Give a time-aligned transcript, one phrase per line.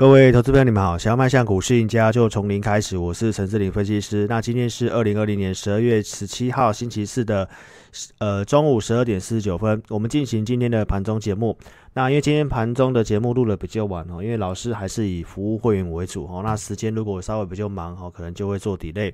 [0.00, 0.96] 各位投资朋友，你们好！
[0.96, 2.96] 想要迈向股市赢家，就从零开始。
[2.96, 4.26] 我是陈志林分析师。
[4.30, 7.46] 那今天是二零二零年十二月十七号星期四的
[8.16, 11.54] 呃中午十二点四十九分，我们进行今天的盘中节目。
[11.92, 16.40] 那因为今天盘中的节目录的比较晚哦，因为老师还是以服务会员为主哦。
[16.42, 19.12] 那时间如果稍微比较忙哦，可能就会做 delay。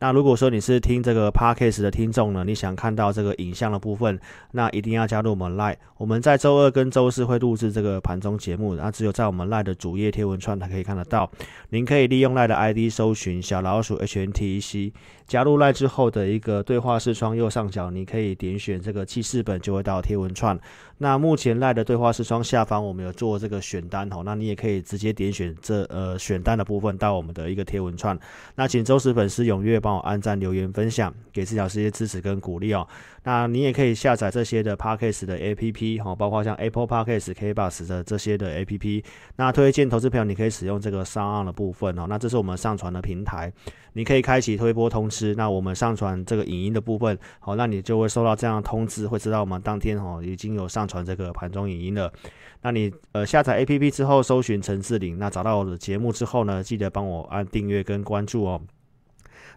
[0.00, 4.18] 那如果说你是听这个 podcast 的听众呢，你想看到这个影像的部分，
[4.52, 5.76] 那一定要加入我们 Line。
[5.96, 11.30] 我们在周二跟周四会录制这个盘中节目，那只有在我们 Line 的主页贴文串才可以看得到。
[11.70, 14.92] 您可以利用 Line 的 ID 搜寻小老鼠 HNTEC。
[15.26, 20.58] 加入赖之后的一个对话视窗右上角，你可以点选这个记事本，就会到贴文串。
[20.96, 28.18] 那目前赖的对话视窗下方，我们有做这个选单哦，那你也可以直接点选这呃选单的部分到我们的一个贴文串。
[28.54, 32.86] 那请周实粉丝踊跃帮帮我按赞、留言、分享，给治疗师一些支持跟鼓励哦。
[33.24, 39.02] 那你也可以下载这些的 Podcast 的 APP 哈，包括像 Apple Podcast、KBox 的这些的 APP。
[39.36, 42.04] 那推荐投资朋友，你可以使用这个上岸的部分哦。
[42.06, 43.50] 那这是我们上传的平台，
[43.94, 45.34] 你可以开启推播通知。
[45.36, 52.12] 那我们上传这个影音的部分，好，那你就会收到这样通知，会知道我们当天哦已经有上传这个盘中影音了。
[52.60, 58.60] 那你呃下载 APP 之后，搜寻陈志玲，那找到我的节目之后呢，记得帮我按订阅跟关注哦。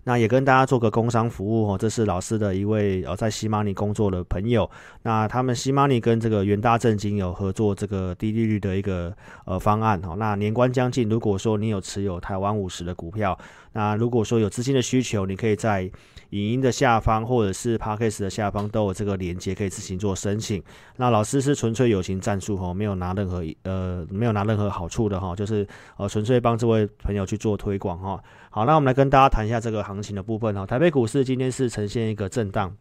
[0.03, 4.69] 那也跟大家做个工商服务哦，这是老师的一位呃在西马尼工作的朋友。
[5.03, 10.15] 那他们西马尼跟这个元大正金有合作这个低利率的一个呃方案哈。
[10.17, 13.37] 那年关将近，如果说你有持有台湾五十的股票，
[13.73, 15.89] 那如果说有资金的需求，你可以在
[16.31, 20.61] 影音的下方或者是 parkas 的下方都有这个连接，可以自行做申请。
[20.97, 28.21] 那老师是纯粹友情赞助哈，没有拿任何呃没有拿任何好处的哈，就是呃纯粹帮这位朋友去做推广哈。
[28.49, 30.65] 好，那我们来跟大家谈一下这个行情的部分哈。
[30.65, 32.75] 台北股市今天是呈现一个震荡，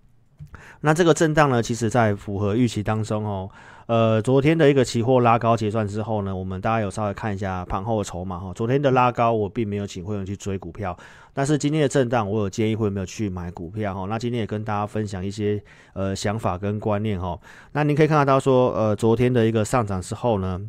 [0.80, 3.50] 那这个震荡呢，其实在符合预期当中哦。
[3.86, 8.52] 呃，昨天的一个期货拉高结算之后呢，我们大家有稍微看一下盘后的筹码哈。
[8.54, 10.96] 昨天的拉高，我并没有请会员去追股票，
[11.34, 14.06] 但是今天的震荡，我有建议会员没有去买股票哈。
[14.08, 15.60] 那今天也跟大家分享一些
[15.94, 17.36] 呃想法跟观念哈。
[17.72, 20.60] 那您可以看得到说，呃，昨天的一个上涨之后呢，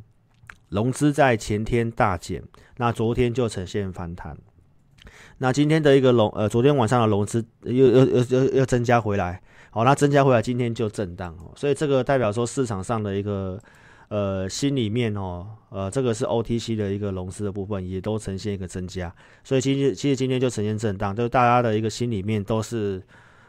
[0.70, 2.42] 融资在前天大减，
[2.78, 4.36] 那昨天就呈现反弹。
[5.38, 9.42] 那今天的一个融呃，昨天晚上的融资又又又又又增加回来，
[9.74, 13.58] 好，那增加回来，今天就震荡哦，所以这个代表说市场上的一个
[14.10, 19.16] 呃心里面哦，呃，这个是 OTC 的一个融资的部分也都呈现一个增加，
[19.46, 23.02] 所以其实其实今天就呈现震荡，就是大家的一个心里面都是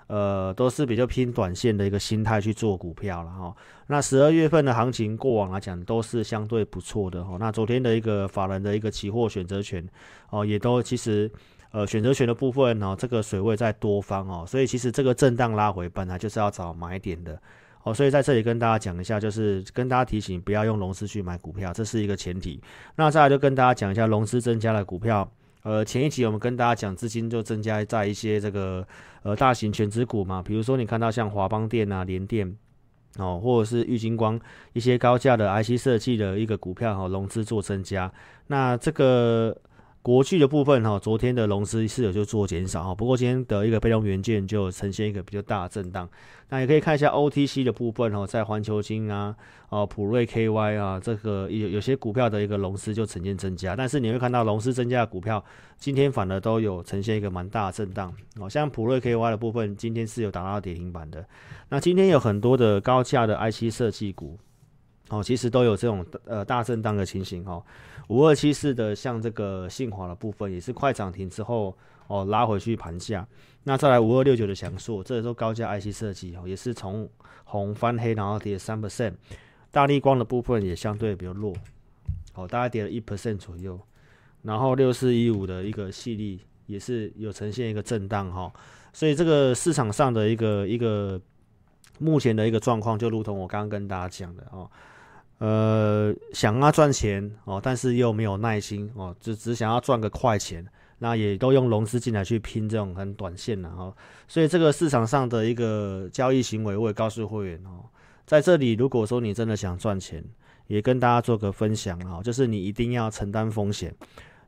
[0.06, 3.56] 呃都是比较拼短线的一个心态去做股票了哈。
[3.88, 7.36] 那十二月份的行情过往来讲都是相对不错的哈。
[7.40, 9.84] 那昨天的一个法人的一个期货选择权
[10.30, 11.28] 哦，也都其实。
[11.72, 17.40] 呃，选择权的部分呢，这个水位在多方哦，所以其实这个震荡拉回本来就是要找买点的
[17.82, 22.60] 哦，所以在这里跟大家讲一下，就是跟大家提醒不要用融资去买股票，这是一个前提。
[22.96, 25.26] 那再来就跟大家讲一下融资增加的股票，
[25.62, 28.86] 呃，前一集我们跟大家讲资金就增加在一些这个
[29.22, 32.54] 呃大型全值股嘛，比如说你看到像华邦电啊、联电
[33.16, 34.38] 哦，或者是玉金光
[34.74, 38.12] 一些高价的 IC 设计的一个股票哈，融资做增加，
[38.48, 39.56] 那这个。
[40.02, 46.08] 国巨的部分哈，昨天的融资是有就做减少哈，不过今天的一个被动元件就呈现一个比较大的震荡。
[46.48, 49.32] 那也可以看一下 OTC 的部分哈，在环球金啊、
[49.68, 55.42] 哦普瑞 KY 啊，这个有有些股票的一个融资就呈现增加，但是你会看到融资增加的股票
[55.78, 58.12] 今天反而都有呈现一个蛮大的震荡。
[58.40, 61.24] 哦，像普瑞 KY 的部分今天是有达到跌停板的。
[61.68, 64.36] 那今天有很多的高价的 IC 设计股。
[65.12, 67.62] 哦，其实都有这种呃大震荡的情形哦。
[68.08, 73.26] 五二七四的像这个信华的部分也是快涨停之后哦拉回去盘下。
[73.64, 77.06] 那再来五二六九的强硕，这时候高价 IC 设计哦也是从
[77.44, 79.12] 红翻黑，然后跌三 percent。
[79.70, 81.54] 大力光的部分也相对比较弱，
[82.34, 83.78] 哦大概跌了一 percent 左右。
[84.40, 88.50] 然后六四一五的一个系列也是有呈现一个震荡哈。
[88.94, 91.20] 所以这个市场上的一个一个
[91.98, 94.70] 目前的一个状况，就如同我刚刚跟大家讲的哦。
[95.42, 100.64] 呃，想要赚钱哦，但是又没有耐心哦，只只想要赚个快钱，
[101.00, 103.92] 那也都用融资进来去拼这种很短线的哈。
[104.28, 107.82] 所以这个市场上的一个交易行为，我也告诉会员哦，
[108.24, 110.24] 在这里如果说你真的想赚钱，
[110.68, 113.92] 也跟大家做个分享哈，就是你一定要承担风险。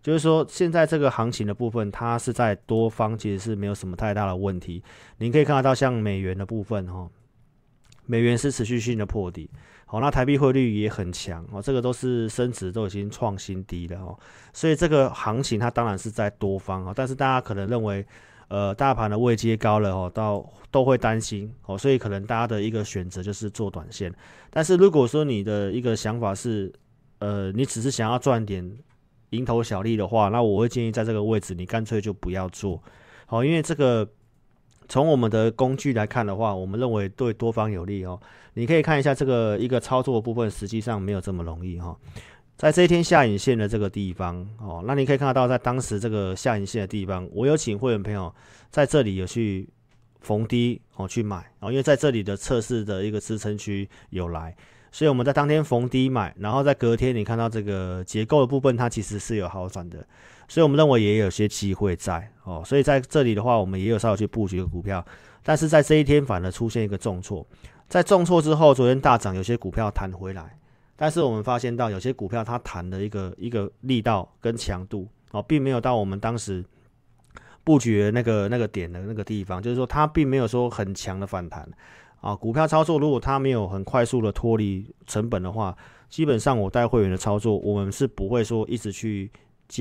[0.01, 4.81] 就是说，现在这个行情的部分，它是在多方其实是没有什么太大的问题。
[5.19, 7.11] 您可以看得到，像美元的部分哈，
[8.07, 9.51] 美元是持续性的破底。
[9.87, 14.19] 好，那台币汇率也很强哦，这个都是升值都已经创新低了哦，
[14.53, 18.05] 所以这个行情它当然是在多方哦，但是大家可能认为，
[18.49, 24.13] 呃，大盘的位阶高了哦，到都会担心哦，所以可能大家的一个选择就是做短线。
[24.51, 26.73] 但是如果说你的一个想法是，
[27.19, 28.69] 呃，你只是想要赚点
[29.31, 32.83] 蝇头小利的话，那我会建议在这个位置你干脆就不要做。
[33.27, 34.09] 好，因为这个
[34.89, 38.21] 从我们的工具来看的话，我们认为对多方有利哦。
[38.55, 41.97] 你可以看一下这个一个操作的部分，实际上没有这么容易哈。
[42.57, 48.33] 在这一天下影线的这个地方哦，那你可以看得到，在当时这个下影线的地方，我有请会员朋友
[48.71, 49.69] 在这里有去
[50.21, 54.55] 逢低哦去买哦，因为在这里的测试的一个支撑区有来，
[54.93, 60.07] 所以我们在当天逢低买，然后在隔天你看到这个结构的部分，它其实是有好转的，
[60.49, 65.05] 所以我们认为也有些机会在哦，所以在这里的话，我们也有稍微去布局股票，
[65.43, 67.47] 但是在这一天反而出现一个重挫，
[67.89, 70.59] 在重挫之后，昨天大涨，有些股票弹回来。
[70.97, 76.65] 但是我们发现到有些股票它弹的一个一个力道跟强度哦，并没有到我们当时
[77.65, 81.69] 布局的那个那个点的那个地方，就是说它并没有说很强的反弹
[82.21, 82.37] 啊。
[82.37, 85.77] 股票操作如果它没有很快速的脱离成本的话，
[86.09, 89.29] 基本上我带会员的操作，我们是不会说一直去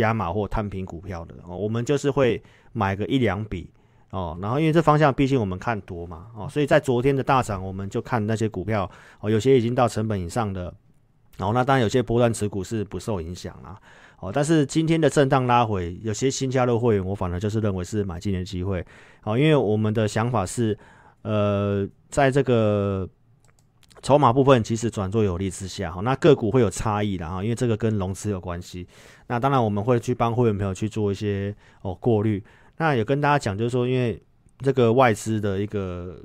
[0.02, 1.56] 加码或摊平股票的哦。
[1.56, 2.42] 我们就是会
[2.72, 3.70] 买个一两笔
[4.10, 10.74] 哦，然后因为这方向毕竟我们看多嘛哦，所以在昨天的大涨，我们就看那些股票哦，有些已经到成本以上的。
[11.36, 13.76] 然哦，那当然有些波段持股是不受影响啦。
[14.20, 18.86] 哦，但是今天的震荡拉回，有些新加入会员，我反而就是认为是买进的机会。
[19.24, 20.78] 哦，因为我们的想法是，
[21.24, 23.10] 呃，在这个
[24.04, 28.88] 筹码部分其实转做有利之下，哈，那个股会有差异的哈，因为这个跟融资有关系。
[29.26, 32.44] 那当然我们会去帮会员朋友去做一些哦过滤。
[32.78, 34.22] 那也跟大家讲，就是说，因为
[34.60, 36.16] 这个外资的一个。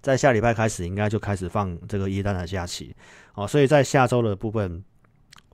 [0.00, 2.94] 在下礼拜开始，应该就开始放这个一单的假期，
[3.32, 4.84] 哦，所以在下周的部分，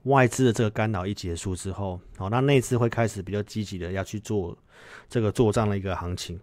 [0.03, 4.53] 外资的这个干扰一结束之后，哦，那内资会开始比较积极的要去做
[5.07, 6.37] 这个做账的一个行情，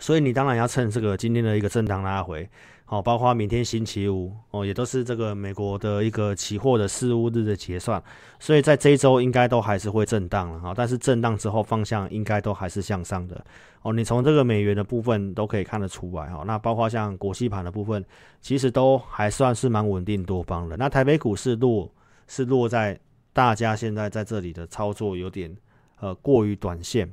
[0.00, 2.50] 所以你当然要趁这个今天的一个震荡拉回。
[2.90, 8.02] 哦，包括明天星期五哦，也都是这个美国的一个期货的事务日的结算，
[8.40, 10.74] 所以在这一周应该都还是会震荡了哈。
[10.76, 13.44] 但是震荡之后方向应该都还是向上的
[13.82, 13.92] 哦。
[13.92, 16.42] 你从这个美元的部分都可以看得出来哈。
[16.44, 18.04] 那包括像国际盘的部分，
[18.40, 20.76] 其实都还算是蛮稳定多方的。
[20.76, 21.88] 那台北股市落
[22.26, 22.98] 是落在
[23.32, 25.56] 大家现在在这里的操作有点
[26.00, 27.08] 呃过于短线，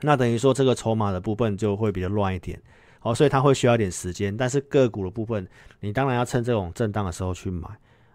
[0.00, 2.60] 那等于说这个筹码的部分就会比较乱一点。
[3.06, 5.46] 哦，所以它会需要一点时间，但是个股的部分，
[5.78, 7.68] 你当然要趁这种震荡的时候去买。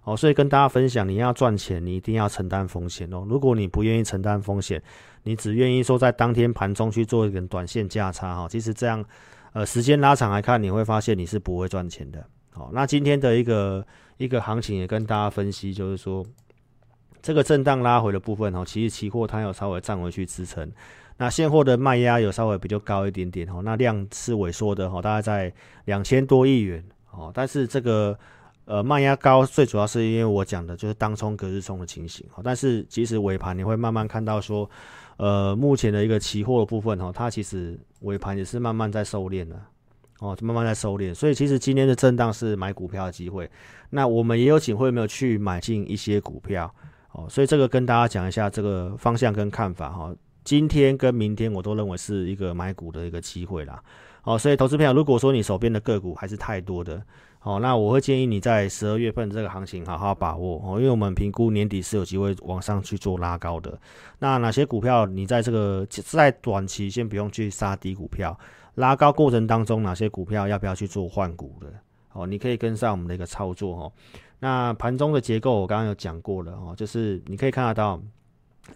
[0.04, 3.24] 哦，所以跟大家分享，你要赚钱，你一定要承担风险哦。
[3.30, 4.82] 如果你不愿意承担风险，
[5.24, 9.06] 你只愿意说在当天盘中去做一个短线价差哈，其实这样，
[9.54, 12.26] 呃，时间拉长来看，你会发现你是不会赚钱的。
[12.50, 13.86] 好，那今天的一个
[14.18, 16.26] 一个行情也跟大家分析，就是说
[17.22, 20.70] 这个震荡拉回的部分哦，其实期货它有稍微站回去支撑。
[21.22, 25.54] 那现货的卖压有稍微比较高一点点哦，那量是萎缩的哈，大概在
[25.86, 27.32] 两千多亿元哦。
[27.32, 28.18] 但是这个
[28.66, 32.42] 呃卖压高，最主要是因为我讲的就是当冲隔日冲的情形哦。
[32.44, 34.68] 但是即使尾盘你会慢慢看到说，
[35.18, 39.56] 呃目前的一个期货的部分哦，它其实尾盘也是慢慢在收敛的
[40.22, 41.14] 哦，慢慢在收敛。
[41.14, 43.48] 所以其实今天的震荡是买股票的机会。
[43.92, 46.74] 那我们也有请会没有去买进一些股票
[47.12, 50.12] 哦，所以这个跟大家讲一下这个方向跟看法哈。
[50.44, 53.82] 今天跟明天我都认为是一个买股的一个机会啦，
[54.24, 57.00] 哦，所以投资朋友，如果说你手边的个股还是太多的，
[57.44, 63.80] 哦，那我会建议你在十二月份这个行情好好把握哦，因为我们评估年底是有机会往上去做拉高的。
[64.18, 68.38] 那哪些股票你在这个在短期先不用去杀低股票，
[68.76, 71.68] 拉高过程当中哪些股票要不要去做换股的？
[72.14, 73.94] 哦，你可以跟上我们的一个操作哦。
[74.40, 78.02] 那盘中的结构我刚刚有讲过了哦，就是你可以看得到。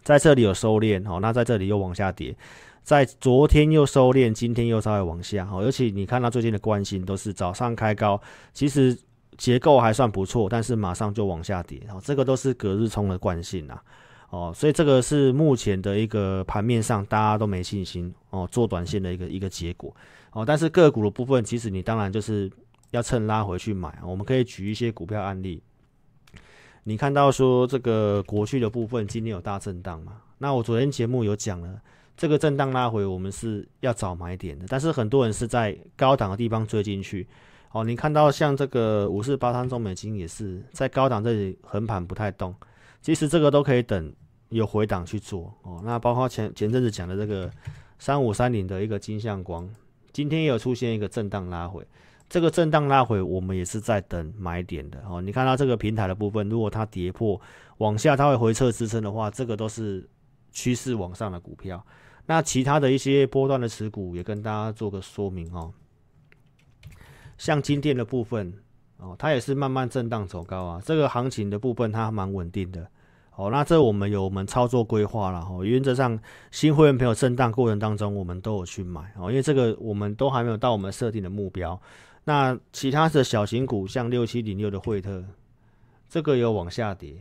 [0.04, 2.36] 在这里有收敛，好，那在这里又往下跌，
[2.84, 8.20] 在昨天又收敛，今天又稍微往下，哦，尤其你看到最近的惯性都是早上开高，
[8.54, 8.98] 其实
[9.38, 13.84] 结构还算不错，但是马上就往下跌，哦，这个都是隔日冲的惯性啊，
[14.30, 19.96] 哦，所以这个是目前的一个盘面上大家都没信心哦，做短线的一个一个结果，
[20.34, 22.52] 哦，但是个股的部分，其实你当然就是
[22.92, 25.62] 要趁拉回去买，我们可以举一些股票案例。
[26.88, 30.22] 你看到说这个国区的部分今天有大震荡嘛？
[30.38, 31.82] 那我昨天节目有讲了，
[32.16, 37.28] 这个震荡拉回我们是要找买点的，但是很多人是在高档的地方追进去。
[37.72, 42.54] 哦，你看到像这个五四八三中美金也是在高档这里横盘不太动，
[43.02, 44.14] 其实这个都可以等
[44.50, 45.52] 有回档去做。
[45.64, 47.50] 哦，那包括前前阵子讲的这个
[47.98, 49.68] 三五三零的一个金像光，
[50.14, 51.84] 今天也有出现一个震荡拉回。
[52.28, 55.22] 这个震荡拉回，我们也是在等买点的哦。
[55.22, 57.40] 你看到这个平台的部分，如果它跌破
[57.78, 60.08] 往下，它会回撤支撑的话，这个都是
[60.52, 61.86] 趋势往上的股票。
[62.26, 65.72] 那其他的一些波段的持股，也跟大家做个说明哦。
[67.38, 68.52] 像金店的部分
[68.98, 70.82] 哦，它也是慢慢震荡走高啊。
[70.84, 72.88] 这个行情的部分它蛮稳定的
[73.36, 75.64] 哦，那这我们有我们操作规划了哈。
[75.64, 81.80] 原则上，新会员朋友震荡过程当中，我们都有去买哦，因为这个我们都还没有到我们设定的目标。
[82.26, 85.24] 那其他的小型股，像六七零六的惠特，
[86.10, 87.16] 这个有往下跌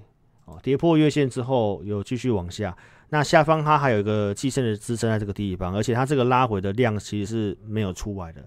[0.46, 2.76] 哦，跌破月线之后有继续往下。
[3.10, 8.44] 那下方它还有一个寄生的支撑在这个地方，而且它这个拉回的量其实是没有出来的。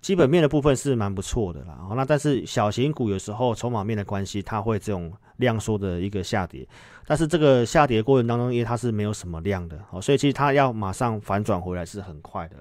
[0.00, 6.66] 基本面的部分是蛮不错的啦，哦那但是小型股有时候筹码面的关系，它会这种量缩的一个下跌，
[7.04, 12.56] 但是这个下跌过程当中，因为它是没有什么量的，哦，所以其实它要马上反转回来是很快的。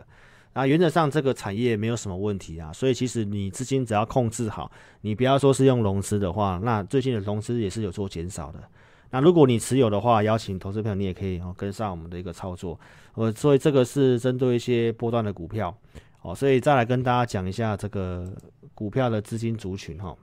[0.53, 8.59] 那原则上这个产业没有什么问题啊，所以其实你资金只要控制好，你不要说是用融资的话，那最近的融资也是有做减少的。
[9.11, 12.79] 那如果你持有的话，邀请投资朋友你也可以哦跟上我们的一个操作，
[13.15, 15.75] 呃，所以这个是针对一些波段的股票。
[16.21, 18.29] 哦，所以再来跟大家讲一下这个
[18.75, 20.13] 股票的资金族群哈。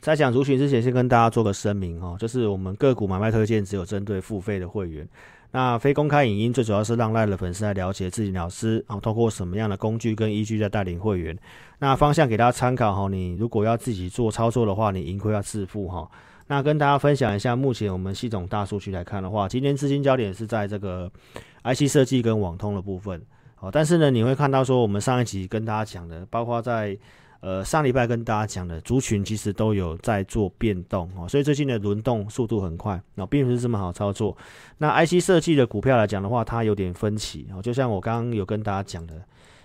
[0.00, 5.08] 在讲族群之前，先跟大家做个声明哦，就是我们个股买卖推荐只有针对付费的会员，
[5.52, 11.38] 那非公开影音最主要是让赖的粉丝来了解自己老师啊，通过什么样的工具跟依据在带领会员。
[11.78, 16.10] 那方向给大家参考哈，你如果要自己做操作的话，你盈亏要自负哈。
[16.48, 21.10] 那跟大家分享一下，目前我们系统大数据来看的话，今天资金焦点是在这个
[21.64, 23.22] IC 设计跟网通的部分。
[23.60, 26.98] 哦，但是呢，你会看到说，我们上一集跟大家讲的，包括在
[27.42, 34.36] 呃上礼拜跟大家讲的族群，其实都有在做变动哦，所以最近的轮动速度很快，那并不是这么好操作。
[34.78, 39.20] 那 IC 设计的股票来讲的话，它有点分歧哦，就像我刚刚有跟大家讲的，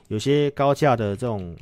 [0.08, 1.56] 有些高价的这种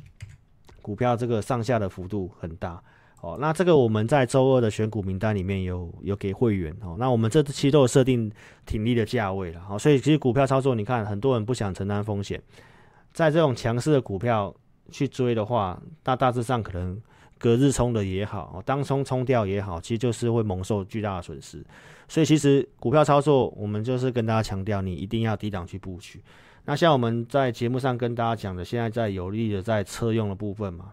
[0.81, 2.81] 股票，这个上下的幅度很大。
[3.21, 6.95] 哦，那这个我们在周二的选股名单里面有有给会员哦。
[6.99, 8.31] 那我们这期都有设定
[8.67, 12.39] 挺立的价位了，好，所以其实股票操作，你看很多人不想承担风险，
[13.13, 14.53] 在这种强势的股票
[14.91, 17.01] 去追的话，大大致上可能
[17.37, 21.63] 隔日冲的也好，当冲冲掉也好，其实就是会蒙受巨大的损失。
[22.07, 26.21] 所以其实股票操作，我们就是跟大家强调，你一定要低档去布局。
[26.65, 30.91] 那像我们在节目上跟大家讲的，现在在有利的在车用的部分嘛。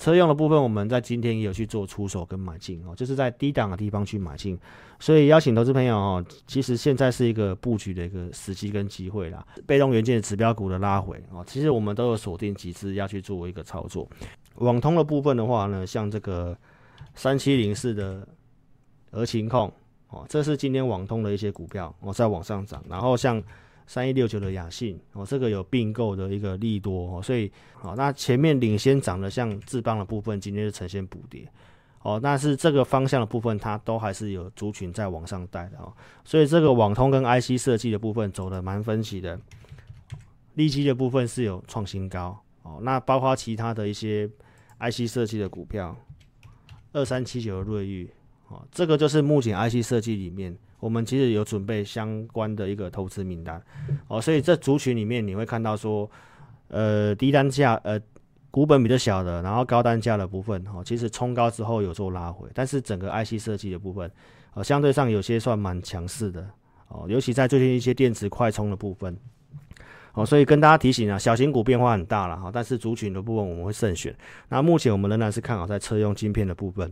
[0.00, 4.58] 车用的部分，我们在今天也有去做出手跟买进哦，就是在低档的地方去买进，
[4.98, 9.46] 所以邀请投资朋友哦，其实现在是一个布局的一个时机跟机会啦。
[9.66, 14.08] 被动元件指标股的拉回哦，其实我们都有锁定几只要去做一个操作。
[14.54, 16.56] 网通的部分的话呢，像这个
[17.14, 18.26] 三七零四的
[19.10, 19.70] 俄情控
[20.08, 23.42] 哦，这是今天网通的一些股票哦在往上涨，然后像。
[23.90, 31.44] 三一六九的雅信哦，这个有并购的一个利多哦，所以好，那前面领先涨的像智邦的部分，今天就呈现补跌
[32.02, 35.92] 哦，但是这个方向的部分，它都还是有族群在往上带的哦，
[36.24, 39.36] 所以这个网通跟 IC 设计的部分走的蛮分歧的，
[40.54, 44.30] 利基的部分是有创新高哦，那包括其他的一些
[44.78, 45.96] IC 设计的股票，
[46.92, 48.08] 二三七九的瑞昱
[48.46, 50.56] 哦，这个就是目前 IC 设计里面。
[50.80, 53.62] 我们其实有准备相关的一个投资名单，
[54.08, 56.10] 哦，所以这族群里面你会看到说，
[56.68, 58.00] 呃，低单价呃
[58.50, 64.10] 股本比较小的，然后高单价的部分，哦，其实冲高之后有做拉回，但是整个 IC 设计的部分，
[64.54, 66.48] 哦，相对上有些算蛮强势的，
[66.88, 69.16] 哦，尤其在最近一些电池快充的部分，
[70.14, 74.16] 哦，所以跟大家提醒啊，小型股变化很大了哈，但是族群的部分我们会慎选。
[74.48, 76.90] 那目前我们仍然是看好在车用晶片的部分。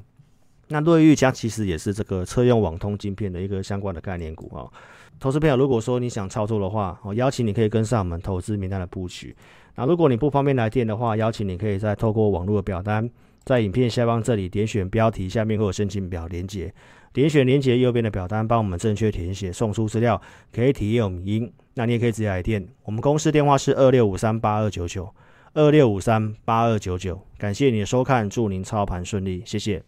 [0.69, 4.69] 那瑞昱家其实也是这个车用网通晶片的一个相关的概念股啊。
[5.19, 9.35] 投资朋友，如果说你想操作的话，我邀请你可以跟上我们投资名单的布局。
[9.75, 13.09] 那如果你不方便来电的话，邀请你可以再透过网络的表单，
[13.45, 16.73] 在影片下方这里点选标题下面会有申请表连接，
[17.13, 20.21] 点选连接右边的表单，帮我们正确填写送出资料，
[20.53, 21.51] 可以体验我们音。
[21.75, 25.13] 那你也可以直接来电，我们公司电话是二六五三八二九九
[25.55, 27.21] 二六五三八二九九。
[27.39, 29.83] 感谢你的收看，祝您操盘顺利，谢谢。